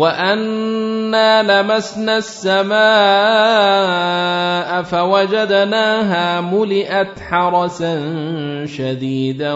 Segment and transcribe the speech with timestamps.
[0.00, 2.72] وانا لمسنا السماء
[4.82, 7.94] فوجدناها ملئت حرسا
[8.66, 9.52] شديدا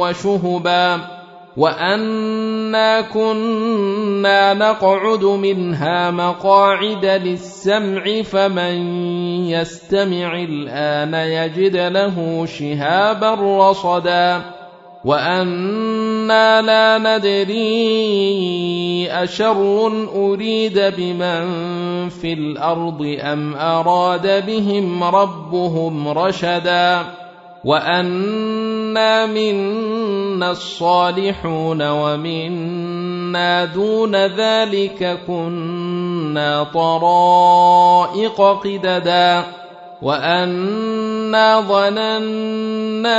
[0.00, 0.98] وشهبا
[1.56, 8.74] وانا كنا نقعد منها مقاعد للسمع فمن
[9.50, 14.57] يستمع الان يجد له شهابا رصدا
[15.04, 17.58] وأنا لا ندري
[19.10, 21.48] اشر اريد بمن
[22.08, 27.04] في الأرض ام اراد بهم ربهم رشدا
[27.64, 39.44] وانا منا الصالحون ومنا دون ذلك كنا طرائق قددا
[40.02, 43.18] وانا ظننا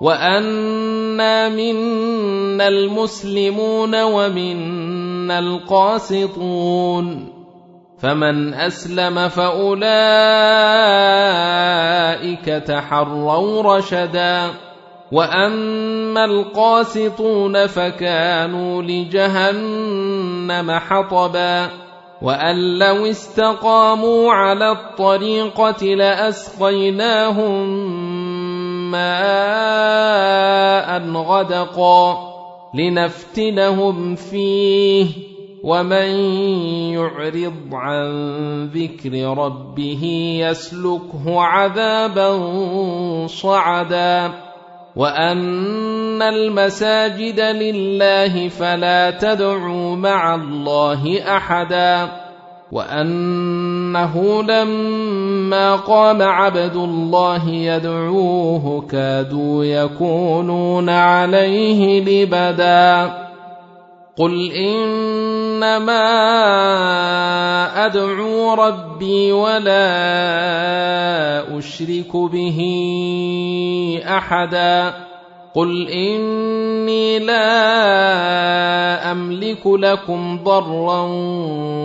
[0.00, 7.32] وانا منا المسلمون ومنا القاسطون
[7.98, 9.86] فمن اسلم فاولئك
[12.44, 14.50] تحروا رشدا
[15.12, 21.68] واما القاسطون فكانوا لجهنم حطبا
[22.22, 27.66] وان لو استقاموا على الطريقة لاسقيناهم
[28.90, 30.36] ماء
[31.10, 32.36] غدقا
[32.74, 35.06] لنفتنهم فيه
[35.64, 36.08] ومن
[36.94, 38.06] يعرض عن
[38.74, 40.02] ذكر ربه
[40.40, 42.30] يسلكه عذابا
[43.26, 44.32] صعدا
[44.96, 52.12] وأن المساجد لله فلا تدعوا مع الله أحدا
[53.96, 63.12] وانه لما قام عبد الله يدعوه كادوا يكونون عليه لبدا
[64.16, 66.06] قل انما
[67.86, 69.88] ادعو ربي ولا
[71.58, 72.58] اشرك به
[74.08, 74.94] احدا
[75.54, 81.02] قل اني لا املك لكم ضرا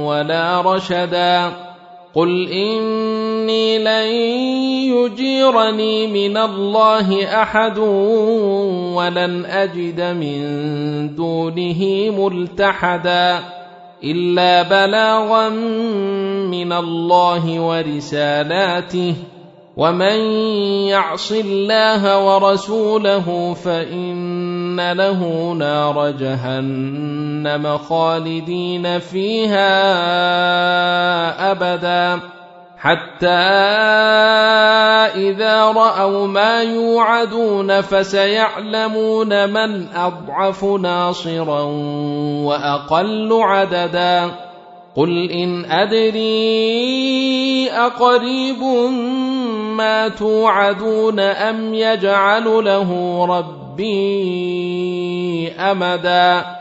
[0.05, 1.70] ولا رشدا
[2.15, 4.11] قل اني لن
[4.95, 7.77] يجيرني من الله احد
[8.97, 13.39] ولن اجد من دونه ملتحدا
[14.03, 15.49] الا بلاغا
[16.49, 19.15] من الله ورسالاته
[19.77, 20.17] ومن
[20.91, 27.30] يعص الله ورسوله فان له نار جهنم
[27.77, 29.71] خالدين فيها
[31.51, 32.19] أبدا.
[32.77, 33.27] حتى
[35.15, 41.61] إذا رأوا ما يوعدون فسيعلمون من أضعف ناصرا
[42.45, 44.31] وأقل عددا.
[44.95, 46.21] قل إن أدري
[47.71, 48.63] أقريب
[49.77, 56.60] ما توعدون أم يجعل له رب ربي أمدا.